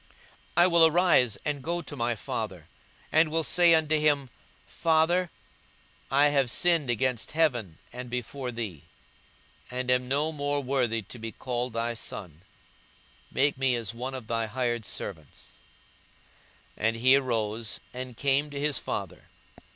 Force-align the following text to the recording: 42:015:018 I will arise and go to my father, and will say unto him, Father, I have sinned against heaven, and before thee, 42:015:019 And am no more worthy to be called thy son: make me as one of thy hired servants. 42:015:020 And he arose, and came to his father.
42:015:018 0.01 0.09
I 0.57 0.65
will 0.67 0.87
arise 0.87 1.37
and 1.45 1.61
go 1.63 1.81
to 1.83 1.95
my 1.95 2.15
father, 2.15 2.67
and 3.11 3.29
will 3.29 3.43
say 3.43 3.75
unto 3.75 3.99
him, 3.99 4.31
Father, 4.65 5.29
I 6.09 6.29
have 6.29 6.49
sinned 6.49 6.89
against 6.89 7.33
heaven, 7.33 7.77
and 7.93 8.09
before 8.09 8.51
thee, 8.51 8.81
42:015:019 9.69 9.79
And 9.79 9.91
am 9.91 10.07
no 10.07 10.31
more 10.31 10.59
worthy 10.63 11.03
to 11.03 11.19
be 11.19 11.31
called 11.31 11.73
thy 11.73 11.93
son: 11.93 12.41
make 13.31 13.59
me 13.59 13.75
as 13.75 13.93
one 13.93 14.15
of 14.15 14.25
thy 14.25 14.47
hired 14.47 14.87
servants. 14.87 15.51
42:015:020 16.79 16.87
And 16.87 16.95
he 16.95 17.15
arose, 17.15 17.79
and 17.93 18.17
came 18.17 18.49
to 18.49 18.59
his 18.59 18.79
father. 18.79 19.25